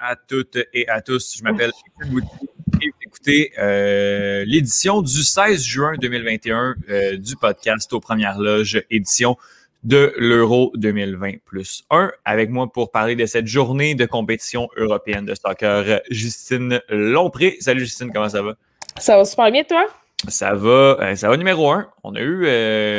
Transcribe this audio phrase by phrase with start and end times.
[0.00, 1.36] à toutes et à tous.
[1.36, 1.70] Je m'appelle
[2.02, 2.20] et vous
[3.04, 9.36] écoutez euh, l'édition du 16 juin 2021 euh, du podcast aux Premières Loges, édition
[9.84, 12.10] de l'Euro 2020 plus 1.
[12.24, 17.56] Avec moi pour parler de cette journée de compétition européenne de soccer, Justine Lompré.
[17.60, 18.54] Salut Justine, comment ça va?
[18.98, 19.86] Ça va super bien, toi?
[20.28, 21.90] Ça va, euh, ça va numéro un.
[22.02, 22.46] On a eu,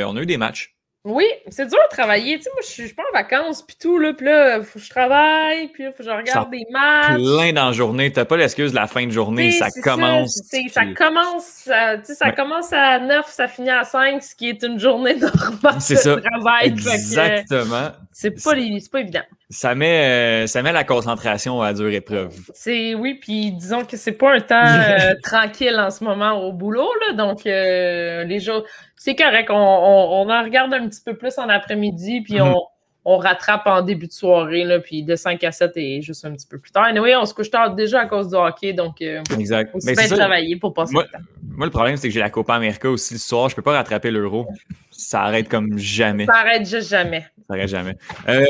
[0.06, 0.71] on a eu des matchs.
[1.04, 2.38] Oui, c'est dur de travailler.
[2.38, 4.86] Tu sais, moi, je suis pas en vacances, puis tout, là, puis là, faut que
[4.86, 7.16] je travaille, puis là, faut que je regarde des matchs.
[7.16, 8.12] Plein dans la journée.
[8.12, 10.36] T'as pas l'excuse de la fin de journée, ça commence.
[10.44, 14.36] Ça, ça commence, à, tu sais, ça commence à 9, ça finit à 5, ce
[14.36, 16.18] qui est une journée normale de ça.
[16.18, 16.68] travail.
[16.68, 17.90] Exactement.
[18.14, 18.52] C'est pas,
[18.92, 19.24] pas évident.
[19.50, 22.36] Ça met, euh, ça met la concentration à dure épreuve.
[22.54, 26.54] C'est oui, puis disons que c'est pas un temps euh, tranquille en ce moment au
[26.54, 28.64] boulot, là, donc euh, les jours
[29.04, 29.50] c'est correct.
[29.50, 32.54] On, on, en regarde un petit peu plus en après-midi, puis mhm.
[32.54, 32.62] on,
[33.04, 36.32] on, rattrape en début de soirée, là, puis de 5 à 7 et juste un
[36.34, 36.88] petit peu plus tard.
[36.88, 39.72] Et oui, on se couche tard déjà à cause du hockey, donc euh, exact.
[39.74, 41.26] on se fait travailler pour passer moi, le temps.
[41.42, 43.50] Moi, le problème, c'est que j'ai la Copa América aussi le soir.
[43.50, 44.48] Je peux pas rattraper l'euro.
[44.92, 46.28] Ça arrête comme jamais.
[46.28, 47.26] Ça arrête juste jamais.
[47.48, 47.98] Ça arrête jamais.
[48.30, 48.46] Euh,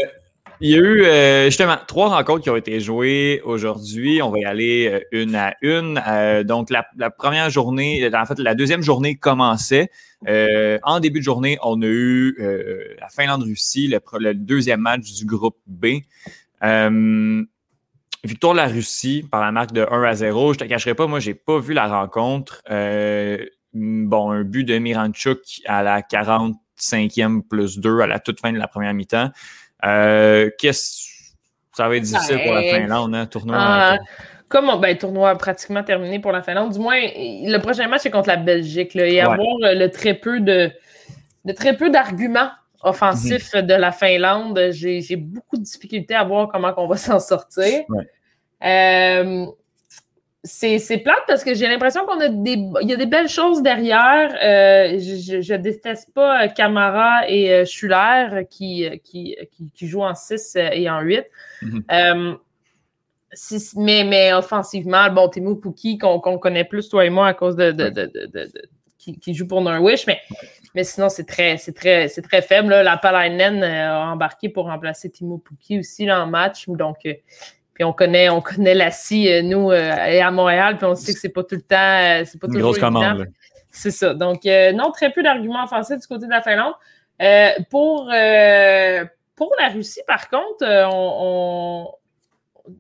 [0.64, 4.22] il y a eu euh, justement trois rencontres qui ont été jouées aujourd'hui.
[4.22, 6.00] On va y aller euh, une à une.
[6.08, 9.90] Euh, donc, la, première journée, en fait, la deuxième journée commençait.
[10.28, 12.36] en début de journée, on a eu
[13.00, 16.02] la Finlande-Russie, le, deuxième match du groupe B.
[18.24, 20.54] victoire de la Russie par la marque de 1 à 0.
[20.54, 22.62] Je te cacherai pas, moi, j'ai pas vu la rencontre.
[23.74, 28.60] bon, un but de Miranchuk à la 45e plus 2 à la toute fin de
[28.60, 29.32] la première mi-temps.
[29.86, 31.12] Euh, qu'est-ce
[31.74, 33.94] ça va être difficile pour la ben, Finlande, hein, tournoi.
[33.94, 33.98] Euh,
[34.50, 36.74] comme ben, tournoi pratiquement terminé pour la Finlande.
[36.74, 38.94] Du moins, le prochain match est contre la Belgique.
[38.94, 40.70] Là, et avoir euh, le très peu de,
[41.46, 42.52] de très peu d'arguments
[42.84, 43.62] offensifs mhm.
[43.62, 47.84] de la Finlande, j'ai beaucoup de difficultés à voir comment on va s'en sortir.
[48.64, 49.46] Euh,
[50.44, 53.62] c'est plate parce que j'ai l'impression qu'on a des il y a des belles choses
[53.62, 54.34] derrière.
[54.44, 59.38] Euh, je, je, déteste pas Camara et euh, Schuller qui, qui,
[59.74, 61.26] qui, jouent en 6 et en 8.
[61.62, 61.82] Mm-hmm.
[61.92, 62.36] euh,
[63.78, 67.72] mais, mais offensivement, bon, Timo Pouki, qu'on connaît plus, toi et moi, à cause de,
[67.72, 68.52] de, de, de
[68.98, 70.20] qui, qui, joue pour Norwich, mais,
[70.76, 72.70] mais sinon, c'est très, très, très faible.
[72.70, 72.84] Là.
[72.84, 76.68] La Palainen a embarqué pour remplacer Timo Pouki aussi là, en match.
[76.68, 77.08] Donc,
[77.84, 81.20] on connaît, on connaît la scie, euh, nous, euh, à Montréal, puis on sait que
[81.20, 83.28] c'est pas tout le temps, euh, c'est pas Une grosse commande.
[83.72, 84.14] C'est ça.
[84.14, 86.74] Donc, non, très peu d'arguments offensifs du côté de la Finlande.
[87.70, 88.12] pour,
[89.36, 91.88] pour la Russie, par contre, on,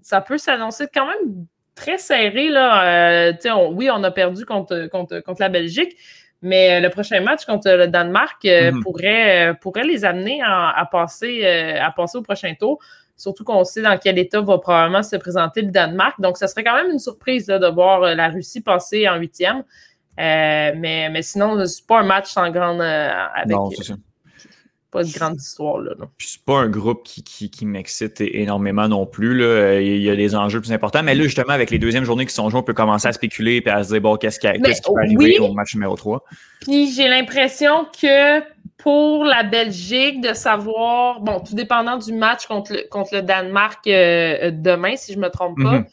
[0.02, 1.46] ça peut s'annoncer quand même
[1.76, 2.50] très serré.
[2.50, 3.32] Là.
[3.72, 5.96] oui, on a perdu contre, contre, contre la Belgique,
[6.42, 8.82] mais le prochain match contre le Danemark mm-hmm.
[8.82, 12.80] pourrait, pourrait les amener à, passer, à passer au prochain tour.
[13.22, 16.20] Surtout qu'on sait dans quel état va probablement se présenter le Danemark.
[16.20, 19.58] Donc, ça serait quand même une surprise de voir euh, la Russie passer en huitième.
[19.58, 22.82] Euh, mais, mais sinon, c'est pas un match sans grande.
[22.82, 23.94] Euh, avec, non, c'est ça.
[24.90, 25.78] Pas de grande histoire.
[25.80, 29.38] Là, C'est pas un groupe qui, qui, m'excite énormément non plus.
[29.38, 29.80] Là.
[29.80, 31.04] Il y a des enjeux plus importants.
[31.04, 33.62] Mais là, justement, avec les deuxièmes journées qui sont jouées, on peut commencer à spéculer
[33.64, 36.24] et à se dire bon, qu'est-ce qui, qu'est-ce qui va arriver au match numéro 3.
[36.62, 38.42] Puis j'ai l'impression que
[38.82, 43.86] pour la Belgique de savoir, bon, tout dépendant du match contre le, contre le Danemark
[43.86, 43.92] euh,
[44.48, 45.86] euh, demain, si je ne me trompe pas, mhm.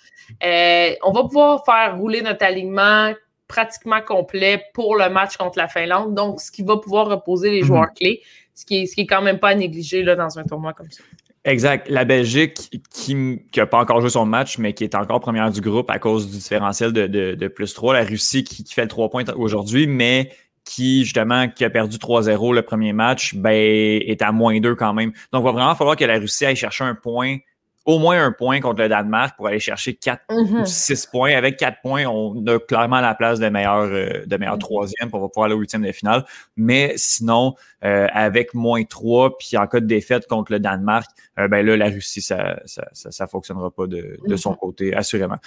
[0.45, 3.13] euh, on va pouvoir faire rouler notre alignement
[3.47, 6.15] pratiquement complet pour le match contre la Finlande.
[6.15, 7.67] Donc, ce qui va pouvoir reposer les mhm.
[7.67, 8.23] joueurs clés,
[8.55, 10.73] ce qui est, ce qui est quand même pas à négliger là, dans un tournoi
[10.73, 11.03] comme ça.
[11.45, 11.89] Exact.
[11.89, 13.15] La Belgique, qui
[13.57, 16.27] n'a pas encore joué son match, mais qui est encore première du groupe à cause
[16.31, 17.95] du différentiel de, de, plus 3.
[17.95, 20.31] La Russie qui, qui fait le 3 points aujourd'hui, mais
[20.69, 24.93] qui, justement, qui a perdu 3-0 le premier match, ben, est à moins 2 quand
[24.93, 25.13] même.
[25.33, 27.39] Donc, il va vraiment falloir que la Russie aille chercher un point,
[27.87, 31.11] au moins un point contre le Danemark pour aller chercher 4 ou 6 mhm.
[31.11, 31.35] points.
[31.35, 34.61] Avec 4 points, on a clairement la place de meilleur, euh, de meilleur mhm.
[34.61, 36.27] troisième pour pouvoir aller au huitième de finale.
[36.59, 41.49] Mais sinon, euh, avec moins 3, puis en cas de défaite contre le Danemark, euh,
[41.49, 44.57] ben là, la Russie, ça ça, ça, fonctionnera pas de, de son mhm.
[44.59, 45.39] côté, assurément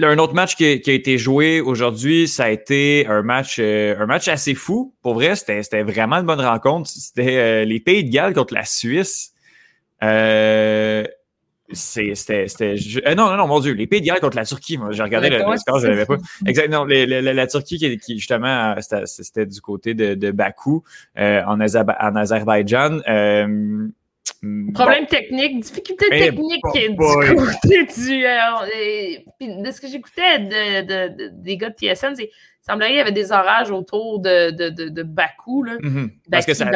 [0.00, 4.06] un autre match qui, a été joué aujourd'hui, ça a été un match, euh, un
[4.06, 4.94] match assez fou.
[5.02, 6.88] Pour vrai, c'était vraiment une bonne rencontre.
[6.88, 9.32] C'était euh, les Pays de Galles contre la Suisse.
[10.02, 11.04] Euh,
[11.72, 12.46] c'était.
[13.16, 13.72] non, non, non, mon Dieu.
[13.72, 14.78] Les Pays de Galles contre la Turquie.
[14.78, 16.16] Moi, j'ai regardé le, score, je l'avais pas.
[16.46, 16.84] Exactement.
[16.84, 18.74] la, Turquie qui, justement,
[19.04, 20.84] c'était du côté de, Bakou,
[21.16, 23.00] en, en Azerbaïdjan.
[24.74, 28.26] Problème technique, difficulté eh, technique du côté du.
[28.26, 32.28] Euh, de ce que j'écoutais de, des gars de TSN, il
[32.60, 35.62] semblerait qu'il y avait des orages autour de, de, de, Bakou.
[35.62, 35.76] Là.
[35.76, 36.10] Mm-hmm.
[36.28, 36.66] Parce que ça,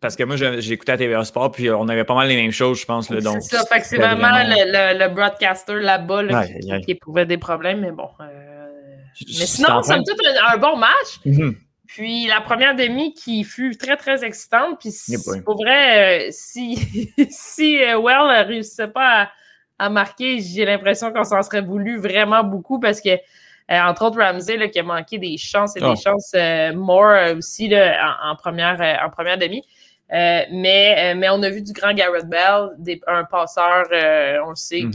[0.00, 2.80] Parce que moi, écouté à TVA Sport, puis on avait pas mal les mêmes choses,
[2.80, 3.08] je pense.
[3.08, 6.46] C'est ça, fait que c'est vraiment, Le, broadcaster là-bas
[6.82, 8.08] qui, éprouvait des problèmes, mais bon.
[8.20, 8.70] Euh,
[9.20, 10.16] mais sinon, c'est tout
[10.50, 11.20] un, bon match.
[11.26, 11.56] Mm-hmm.
[11.86, 14.80] Puis la première demi qui fut très, très excitante.
[14.80, 14.92] Puis
[15.44, 16.76] pour vrai, euh, si,
[17.30, 19.30] si euh, Well ne réussissait pas
[19.78, 23.10] à, marquer, j'ai l'impression qu'on s'en serait voulu vraiment beaucoup parce que,
[23.68, 25.94] entre autres, Ramsey qui a manqué des chances et des ah.
[25.94, 26.34] chances
[26.74, 29.62] more aussi en, première, en première demi.
[30.12, 32.70] Euh, mais, euh, mais on a vu du grand Garrett Bell,
[33.06, 34.92] un passeur, euh, on le sait, mhm.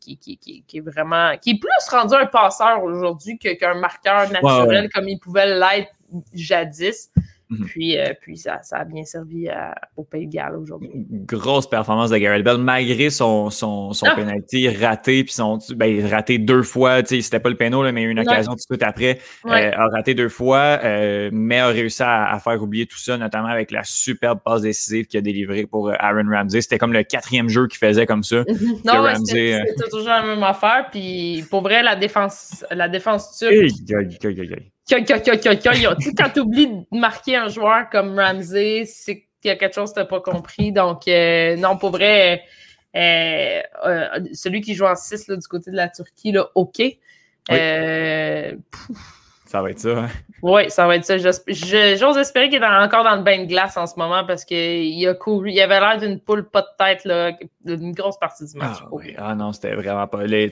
[0.00, 4.30] qui, qui, qui, qui, est vraiment, qui est plus rendu un passeur aujourd'hui qu'un marqueur
[4.30, 5.92] naturel comme il pouvait l'être
[6.32, 7.10] jadis.
[7.48, 7.66] Mhm.
[7.66, 9.48] Puis, euh, puis ça, ça, a bien servi
[9.96, 10.90] au Pays de Galles aujourd'hui.
[10.94, 14.16] Grosse performance de Garrett Bell, malgré son, son, son ah!
[14.16, 17.04] penalty raté, puis son ben, raté deux fois.
[17.04, 19.20] C'était pas le péno, mais une occasion tout de suite après.
[19.46, 23.48] Euh, a raté deux fois, euh, mais a réussi à, faire oublier tout ça, notamment
[23.48, 26.60] avec la superbe passe décisive qu'il a délivrée pour Aaron Ramsey.
[26.60, 28.42] C'était comme le quatrième jeu qu'il faisait comme ça.
[28.84, 30.88] non, c'était toujours la même affaire.
[30.90, 33.70] Puis pour vrai, la défense, la défense turque
[34.88, 39.90] quand tu oublies de marquer un joueur comme Ramsey, c'est qu'il y a quelque chose
[39.90, 40.72] que tu n'as pas compris.
[40.72, 42.42] Donc, euh, non, pour vrai,
[42.94, 46.80] euh, euh, celui qui joue en 6 du côté de la Turquie, là, OK.
[49.46, 49.98] Ça va être ça.
[50.04, 50.10] Hein?
[50.48, 51.18] Oui, ça va être ça.
[51.18, 55.04] J'ose espérer qu'il est encore dans le bain de glace en ce moment parce qu'il
[55.08, 55.50] a couru.
[55.50, 57.32] Il avait l'air d'une poule pas de tête, là,
[57.64, 58.76] d'une grosse partie du match.
[58.80, 60.22] Ah, ah non, c'était vraiment pas.
[60.22, 60.48] Les,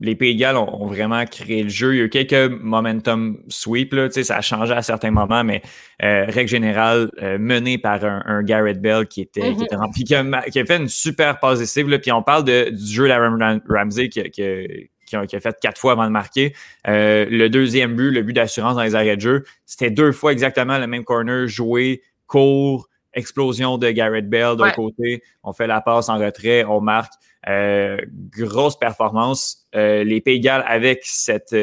[0.00, 1.94] les Pays de Galles ont, vraiment créé le jeu.
[1.94, 3.94] Il y a eu quelques momentum sweep.
[3.94, 5.62] Là, ça a changé à certains moments, mais
[6.02, 9.64] euh, règle générale, euh, mené par un, Garrett Bell qui était, qui, mm-hmm.
[9.64, 11.98] était qui, a, qui, a, fait une super passe décisive.
[12.00, 15.92] Puis on parle de, du jeu d'Aaron Ramsey qui, qui qui a, fait quatre fois
[15.92, 16.54] avant de marquer.
[16.86, 20.32] Euh, le deuxième but, le but d'assurance dans les arrêts de jeu, c'était deux fois
[20.32, 25.22] exactement le même corner joué, court, explosion de Garrett Bell d'un côté.
[25.42, 27.12] On fait la passe en retrait, on marque.
[27.48, 27.96] Euh,
[28.36, 29.66] grosse performance.
[29.74, 31.56] Euh, les Pays de avec cette,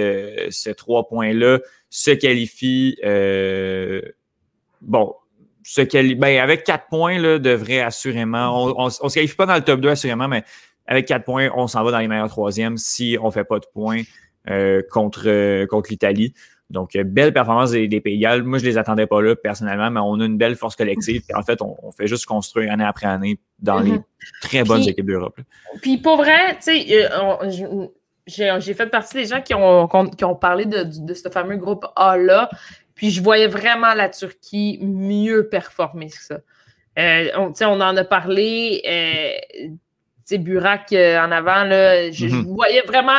[0.50, 1.60] ces trois points-là,
[1.90, 2.98] se qualifient.
[4.82, 5.14] bon,
[5.66, 8.80] se qualifie, ben, avec quatre points, là, devrait assurément.
[8.80, 10.44] On ne se qualifie pas dans le top 2 assurément, mais
[10.88, 13.60] avec quatre points, on s'en va dans les meilleurs troisièmes si on ne fait pas
[13.60, 14.04] de points
[14.50, 16.34] euh, contre, euh, contre l'Italie.
[16.70, 18.44] Donc, euh, belle performance des, Pays Galles.
[18.44, 21.24] Moi, je ne les attendais pas là, personnellement, mais on a une belle force collective.
[21.36, 24.04] en fait, on, fait juste construire année après année dans les mhm.
[24.42, 25.40] très bonnes équipes d'Europe.
[25.82, 27.10] Puis, pour vrai, tu sais,
[28.28, 31.86] j'ai fait partie des gens qui ont, qui ont parlé de, de, ce fameux groupe
[31.96, 32.50] A-là.
[32.94, 36.40] Puis, je voyais vraiment la Turquie mieux performer que ça.
[36.98, 38.82] on, on en a parlé
[40.26, 42.54] sais, Burak euh, en avant, là, je, mhm.
[42.56, 43.14] voyais vraiment,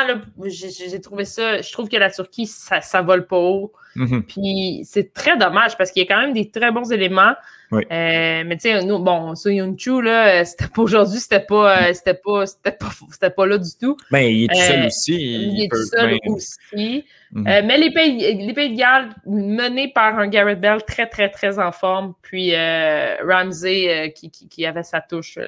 [0.44, 3.72] j'ai trouvé ça, je trouve que la Turquie, ça, ça vole pas haut.
[3.94, 4.24] Mhm.
[4.24, 7.34] Puis c'est très dommage parce qu'il y a quand même des très bons éléments.
[7.72, 12.14] Euh, mais tu sais, bon, ça, Yunchu, là, c'était pas aujourd'hui, c'était pas, euh, c'était
[12.14, 13.96] pas, c'était pas, c'était pas là du tout.
[14.10, 15.14] Ben, il est tout seul aussi.
[15.14, 17.04] Il, est tout seul aussi.
[17.32, 17.42] Mhm.
[17.44, 21.58] mais les pays, les pays de Galles, menés par un Garrett Bell très, très, très
[21.58, 25.38] en forme, puis Ramsey qui, qui, qui, avait sa touche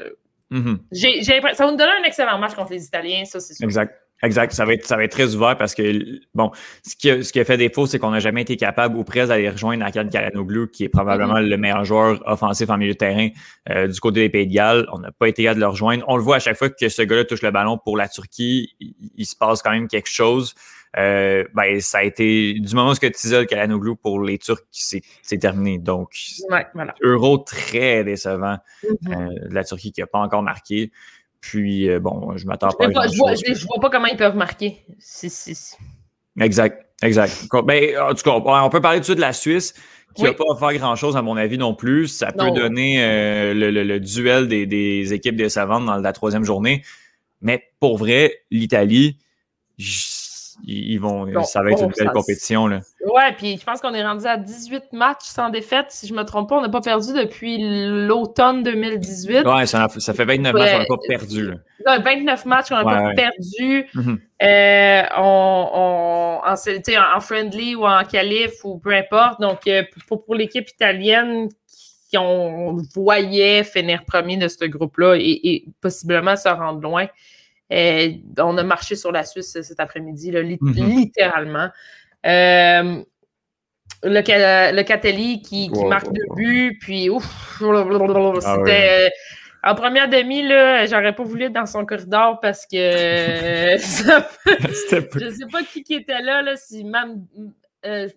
[0.51, 1.55] Mm-hmm.
[1.55, 3.65] ça va nous donner un excellent match contre les Italiens, ça, c'est sûr.
[3.65, 3.95] Exact.
[4.23, 4.53] Exact.
[4.53, 6.51] Ça va, être, ça va être très ouvert parce que, bon,
[6.85, 9.05] ce qui a, ce qui a fait défaut, c'est qu'on n'a jamais été capable ou
[9.05, 11.49] presque d'aller rejoindre Akan Karanoglu, qui est probablement mm-hmm.
[11.49, 13.29] le meilleur joueur offensif en milieu de terrain
[13.71, 14.87] euh, du côté des Pays de Galles.
[14.93, 16.05] On n'a pas été capable de le rejoindre.
[16.09, 18.75] On le voit à chaque fois que ce gars-là touche le ballon pour la Turquie,
[18.81, 20.55] il se passe quand même quelque chose.
[20.97, 25.39] Euh, ben, ça a été du moment où tu isoles Kalanoglu pour les Turcs, c'est
[25.39, 25.79] terminé.
[25.79, 26.11] Donc,
[27.03, 28.97] euro très décevant mm-hmm.
[29.13, 30.91] euh, de la Turquie qui n'a pas encore marqué.
[31.41, 34.85] Puis, euh, bon, je m'attends pas, Je vois, je, vois pas comment ils peuvent marquer.
[36.41, 37.47] Exact, exact.
[37.65, 39.75] Ben, en tout cas, on peut parler tout de la Suisse
[40.15, 42.09] qui n'a pas faire grand-chose, à mon avis, non plus.
[42.09, 42.99] Ça peut donner
[43.55, 46.83] le, duel des, des équipes des savantes dans la troisième journée.
[47.41, 49.19] Mais pour vrai, l'Italie,
[50.65, 52.67] ils vont, ça va être une belle compétition.
[52.67, 52.81] Là.
[53.07, 55.87] Ouais, puis je pense qu'on est rendu à 18 matchs sans défaite.
[55.91, 57.59] Si je ne me trompe pas, on n'a pas perdu depuis
[58.07, 59.47] l'automne 2018.
[59.47, 61.51] Ouais, ça, ça, fait 29 matchs qu'on n'a pas perdu.
[61.51, 61.99] Là.
[61.99, 63.87] 29 matchs qu'on n'a pas perdu.
[64.43, 69.41] Euh, on, en, en, friendly ou en qualif ou peu importe.
[69.41, 71.49] Donc, euh, pour, pour l'équipe italienne
[72.11, 77.07] qui on voyait finir premier de ce groupe-là et, et possiblement se rendre loin,
[77.73, 80.73] euh, on a marché sur la Suisse cet après-midi, mhm.
[80.73, 81.69] littéralement.
[82.27, 83.03] Euh,
[84.03, 89.11] le, le Catelli qui, marque deux buts, puis ouf, ah c'était.
[89.65, 92.77] En première demi, là, j'aurais pas voulu être dans son corridor parce que
[93.77, 93.79] je
[95.37, 97.27] sais pas qui, qui était là, là si même
[97.85, 98.09] euh,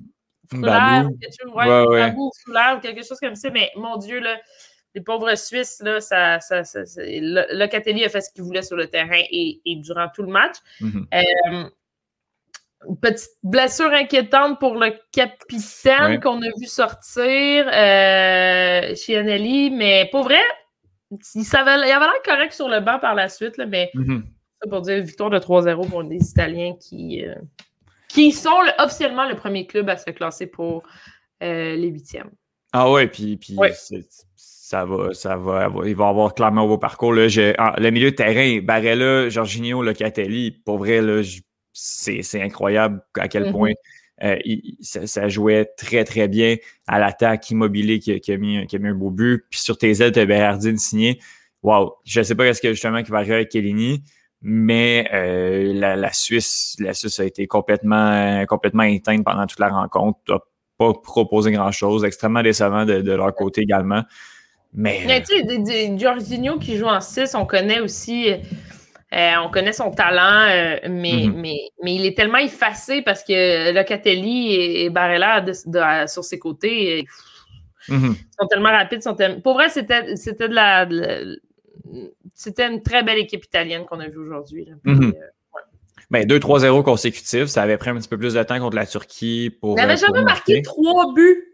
[0.52, 4.38] quelque chose, ouais, ou quelque chose comme ça, mais mon Dieu, là,
[4.96, 8.88] les pauvres Suisses, là, ça, ça, ça Locatelli a fait ce qu'il voulait sur le
[8.88, 10.56] terrain et, durant tout le match.
[10.82, 11.08] Mhm.
[11.14, 11.70] Euh,
[13.02, 20.24] petite blessure inquiétante pour le capitaine qu'on a vu sortir euh, chez Anneli, mais pour
[20.24, 20.42] vrai,
[21.12, 24.24] il, savait, il avait l'air correct sur le banc par la suite, là, mais mhm.
[24.62, 27.36] ça pour dire victoire de 3-0 pour les Italiens qui, euh,
[28.08, 30.84] qui sont officiellement le premier club à se classer pour
[31.44, 32.32] euh, les huitièmes.
[32.74, 33.56] Ah ouais, puis, puis
[34.72, 37.14] ça va, ça va, il va avoir clairement un beau parcours.
[37.14, 41.22] Là, ah, le milieu de terrain, Barella, Jorginho, Locatelli, pour vrai, là,
[41.74, 43.52] c'est incroyable à quel mm-hmm.
[43.52, 43.72] point
[44.24, 44.38] euh,
[44.80, 46.56] ça, jouait très, très bien
[46.88, 49.44] à l'attaque, immobilier qui, a mis, qui a mis un beau but.
[49.50, 51.20] Puis sur tes ailes, tu as Bernardine signé.
[51.64, 51.96] Wow!
[52.06, 54.06] Je ne sais pas ce que justement qui va arriver avec Kellini,
[54.42, 60.20] mais euh, la, Suisse, la Suisse a été complètement, complètement éteinte pendant toute la rencontre.
[60.30, 60.40] n'a
[60.78, 64.04] pas proposé grand-chose, extrêmement décevant de, leur côté également.
[64.74, 65.24] Mais.
[65.28, 65.36] tu
[65.66, 68.34] sais, Jorginho qui joue en 6, on connaît aussi.
[69.14, 71.34] Euh, on connaît son talent, euh, mais, mm-hmm.
[71.34, 75.46] mais, mais il est tellement effacé parce que Locatelli et, Barella
[76.08, 77.06] sur ses côtés
[77.90, 78.16] mm-hmm.
[78.40, 79.04] sont tellement rapides.
[79.04, 80.88] Sont Pour vrai, c'était de la.
[82.34, 84.70] c'était une très belle équipe italienne qu'on a vue aujourd'hui.
[84.86, 85.14] Mm-hmm.
[85.14, 85.60] Euh,
[86.10, 89.50] ben, 2-3-0 consécutifs, ça avait pris un petit peu plus de temps contre la Turquie
[89.50, 89.78] pour.
[89.78, 91.51] Il n'avait jamais marqué trois buts.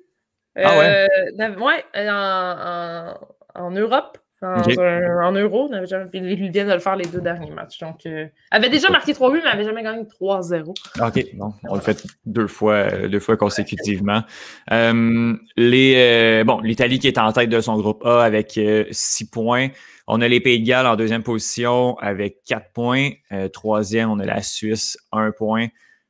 [0.58, 1.08] Ah ouais?
[1.38, 3.14] ouais, en,
[3.56, 4.18] en Europe.
[4.44, 5.68] En, euro,
[6.14, 7.80] ils viennent de le faire les deux derniers matchs.
[7.80, 10.70] Donc, euh, avait déjà marqué 3 buts, mais avait jamais gagné 3-0.
[10.70, 14.22] OK, bon, on le fait deux fois, euh, deux fois consécutivement.
[14.72, 18.60] Euh, les, bon, l'Italie qui est en tête de son groupe A avec
[18.92, 19.70] 6 points.
[20.06, 23.12] On a les Pays de Galles en deuxième position avec 4 points.
[23.54, 25.68] troisième, on a la Suisse, 1 point.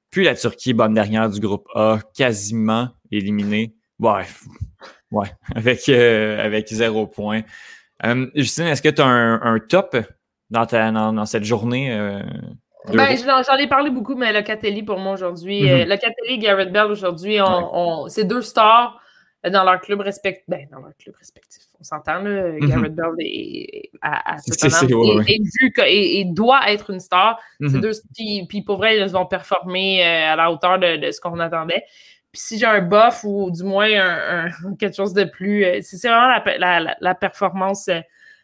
[0.10, 3.77] Puis la Turquie, bonne dernière du groupe A, quasiment éliminée.
[4.00, 4.26] Ouais,
[5.12, 7.42] ouais, avec, avec 0 point.
[8.06, 9.98] Euh, Justine, est-ce que tu as un, top
[10.50, 11.92] dans, ta, dans, cette journée?
[11.94, 12.22] Euh,
[12.94, 15.64] ben, j'en ai parlé beaucoup, mais Locatelli pour moi aujourd'hui.
[15.64, 19.02] Mm Locatelli et Garrett Bell aujourd'hui, on, c'est deux stars
[19.50, 20.44] dans leur club respectif.
[20.48, 21.64] Ben, dans leur club respectif.
[21.80, 22.52] On s'entend, là.
[22.54, 22.70] Mhm.
[22.70, 24.38] Garrett Bell est, à, à
[25.86, 27.40] et, doit être une star.
[27.60, 27.82] Mhm.
[27.82, 27.92] deux,
[28.48, 31.84] puis, pour vrai, ils vont performer à la hauteur de ce qu'on attendait.
[32.38, 35.66] Puis si j'ai un buff ou du moins un, quelque chose de plus.
[35.66, 36.40] Euh, c'est vraiment
[37.00, 37.90] la, performance,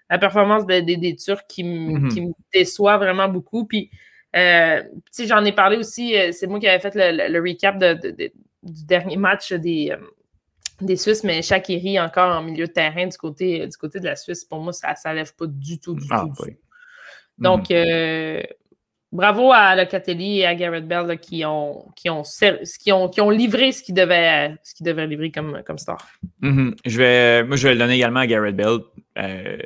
[0.09, 2.07] la performance des Turcs qui, mm-hmm.
[2.12, 3.67] qui, me déçoit vraiment beaucoup.
[3.67, 3.91] Puis,
[4.35, 4.81] euh,
[5.19, 9.53] j'en ai parlé aussi, euh, c'est moi qui avais fait le, recap du dernier match
[9.53, 9.95] des,
[10.81, 14.15] des Suisses, mais Shakiri encore en milieu de terrain du côté, du côté de la
[14.15, 16.45] Suisse, pour moi, ça ne lève pas du tout, du ah, tout.
[17.38, 18.43] Donc, mm-hmm
[19.13, 21.86] bravo à Locatelli et à Garrett Bell qui, ont,
[23.29, 24.58] livré ce qu'ils devaient,
[25.08, 26.05] livrer comme, comme star.
[26.41, 26.75] Mm-hmm.
[26.86, 28.79] je vais, moi, je vais le donner également à Garrett Bell.
[29.17, 29.58] Euh,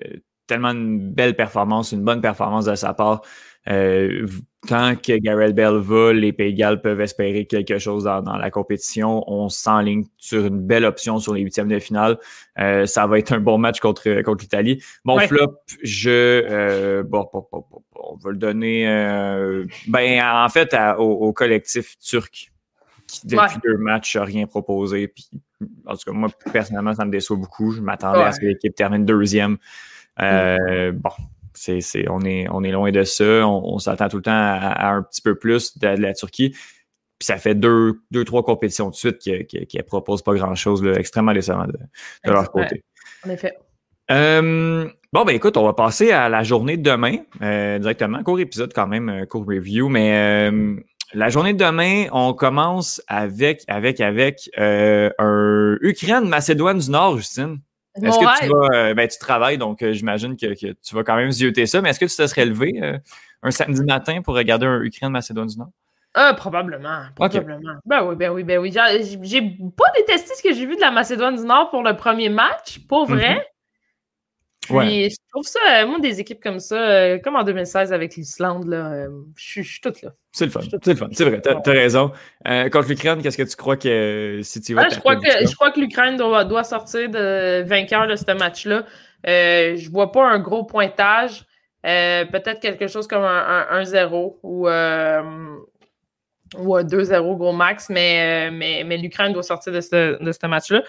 [0.45, 3.21] tellement une belle performance, une bonne performance de sa part.
[3.69, 4.25] Euh,
[4.67, 9.23] tant que Garrett Bell va, les Pays peuvent espérer quelque chose dans, la compétition.
[9.27, 12.17] On s'enligne sur une belle option sur les huitièmes de finale.
[12.59, 14.81] Euh, ça va être un bon match contre, contre l'Italie.
[15.03, 18.85] Mon flop, je euh, bon, on va le donner
[19.87, 22.51] ben en fait au, collectif turc
[23.07, 25.07] qui depuis deux matchs n'a rien proposé.
[25.07, 25.29] Puis,
[25.85, 27.71] en tout cas, moi, personnellement, ça me déçoit beaucoup.
[27.71, 29.57] Je m'attendais à ce que l'équipe termine deuxième.
[32.09, 33.47] On, est, on est loin de ça.
[33.47, 36.51] On, s'attend tout le temps à, un petit peu plus de, la Turquie.
[37.19, 41.33] Puis ça fait deux, deux trois compétitions de suite qui ne proposent pas grand-chose, extrêmement
[41.33, 42.83] décevant de, leur côté.
[43.25, 43.57] en effet.
[44.09, 48.23] Euh, bon, ben écoute, on va passer à la journée de demain euh, directement.
[48.23, 50.51] Court épisode quand même, euh, court review, mais
[51.13, 57.59] la journée de demain, on commence avec, avec, avec un Ukraine-Macédoine du Nord, Justine.
[58.01, 58.77] Est-ce que tu vas.
[58.77, 61.89] Euh, ben, tu travailles, donc euh, j'imagine que, tu vas quand même zioter ça, mais
[61.89, 62.97] est-ce que tu te serais levé euh,
[63.43, 65.69] un samedi matin pour regarder un Ukraine-Macédoine du Nord?
[66.35, 67.03] probablement.
[67.15, 67.75] Probablement.
[67.85, 68.73] Ben oui, ben oui, ben oui.
[69.21, 72.29] J'ai pas détesté ce que j'ai vu de la Macédoine du Nord pour le premier
[72.29, 73.35] match, pour vrai.
[73.35, 73.56] Mm-hmm.
[74.67, 78.15] Puis, je trouve ça, euh, moi, des équipes comme ça, euh, comme en 2016 avec
[78.15, 80.11] l'Islande, là, euh, je suis toute là.
[80.31, 80.61] C'est le fun.
[80.61, 81.07] C'est le fun.
[81.11, 82.11] C'est vrai, tu as, raison.
[82.71, 84.89] contre l'Ukraine, qu'est-ce que tu crois que si tu vas.
[84.89, 88.85] je, crois que, je crois que l'Ukraine doit, doit, sortir de vainqueur de ce match-là.
[89.25, 91.45] je vois pas un gros pointage.
[91.83, 98.97] Peut-être quelque chose comme un 1-0 ou, ou un 2-0 gros max, mais, mais, mais
[98.97, 100.83] l'Ukraine doit sortir de ce, de ce match-là.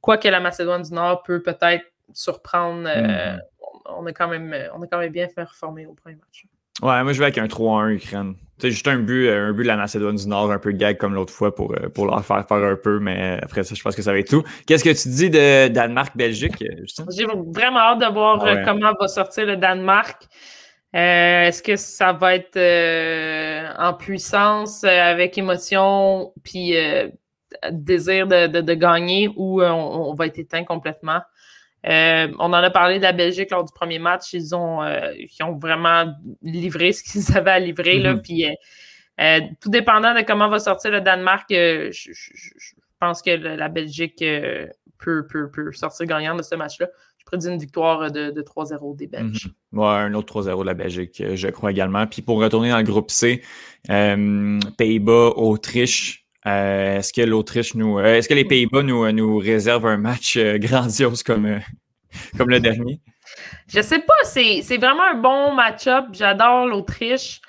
[0.00, 2.86] Quoique la Macédoine du Nord peut peut-être surprendre.
[2.86, 3.40] Euh, mm-hmm.
[3.86, 6.46] on, a quand même, on a quand même bien performé au premier match.
[6.82, 8.34] Ouais, moi je vais avec un 3-1 Ukraine.
[8.58, 11.14] C'est juste un but, un but de la Macédoine du Nord, un peu gag comme
[11.14, 14.02] l'autre fois pour, pour leur faire faire un peu, mais après ça, je pense que
[14.02, 14.44] ça va être tout.
[14.66, 16.64] Qu'est-ce que tu dis de Danemark-Belgique?
[17.10, 20.28] J'ai vraiment hâte de voir ah comment va sortir le Danemark.
[20.94, 26.74] Euh, est-ce que ça va être euh, en puissance, euh, avec émotion, puis
[27.72, 31.20] désir de, de, gagner, ou on, va être éteint complètement?
[31.84, 34.32] On en a parlé de la Belgique lors du premier match.
[34.32, 37.98] Ils ont, ils ont vraiment livré ce qu'ils avaient à livrer.
[37.98, 38.22] là, mm-hmm.
[38.22, 38.46] puis,
[39.60, 44.24] tout dépendant de comment va sortir le Danemark, je, je, pense que la Belgique
[44.98, 46.88] peut, peut, peut sortir gagnant de ce match-là
[47.36, 49.48] d'une victoire de, 3-0 des Belges.
[49.72, 49.82] Mhm.
[49.82, 52.06] un autre 3-0 de la Belgique, euh, je crois également.
[52.06, 53.42] Puis pour retourner dans le groupe C,
[53.90, 56.23] euh, Pays-Bas, Autriche.
[56.46, 57.98] Euh, est-ce que l'Autriche nous.
[58.00, 61.60] est-ce que les Pays-Bas nous, nous réservent un match grandiose comme,
[62.36, 63.00] comme le dernier?
[63.68, 66.06] Je sais pas, c'est, vraiment un bon match-up.
[66.12, 67.40] J'adore l'Autriche.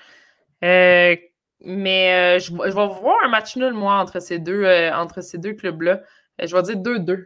[0.62, 1.20] mais
[2.40, 6.02] je, vais voir un match nul, moi, entre ces deux, entre ces deux clubs-là.
[6.42, 7.26] Je vais dire 2-2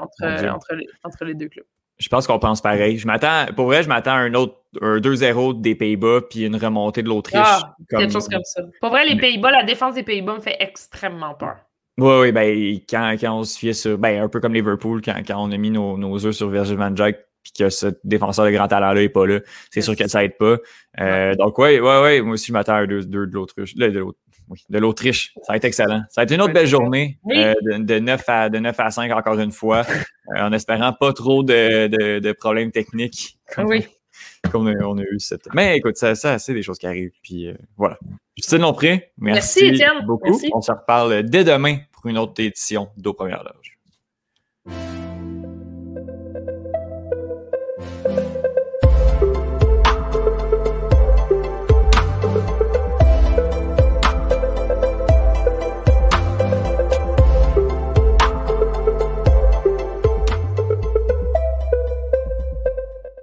[0.00, 1.66] entre, entre les deux clubs.
[1.98, 2.98] Je pense qu'on pense pareil.
[2.98, 6.56] Je m'attends, pour vrai, je m'attends à un autre un 2-0 des Pays-Bas puis une
[6.56, 7.40] remontée de l'Autriche.
[7.42, 8.62] Ah, quelque chose comme ça.
[8.80, 11.56] Pour vrai, les Pays-Bas, la défense des Pays-Bas me fait extrêmement peur.
[11.96, 15.16] Oui, oui, ben, quand, quand on se fiait sur, ben, un peu comme Liverpool, quand,
[15.26, 18.46] quand on a mis nos, nos œufs sur Virgil van Dijk puis que ce défenseur
[18.46, 19.40] de grand talent-là n'est pas là,
[19.70, 20.58] c'est sûr que ça aide pas.
[21.00, 23.74] Euh, donc, oui, oui, oui, moi aussi, je m'attends à un 2 de l'Autriche.
[23.74, 24.18] De l'autre
[24.50, 25.32] oui, de l'Autriche.
[25.42, 26.02] Ça va être excellent.
[26.08, 29.12] Ça va être une autre belle journée euh, de, 9 à, de 9 à 5
[29.12, 29.84] encore une fois,
[30.36, 33.38] euh, en espérant pas trop de, de, problèmes techniques.
[33.54, 33.86] Comme, oui.
[34.50, 35.48] Comme on a, eu cette.
[35.54, 37.12] Mais écoute, ça, ça c'est des choses qui arrivent.
[37.22, 37.98] Puis euh, voilà.
[38.36, 40.40] Justine Lompré, merci, merci beaucoup.
[40.52, 43.67] On se reparle dès demain pour une autre édition d'Eau Première Loge.